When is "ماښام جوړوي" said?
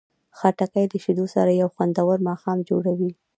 2.27-3.11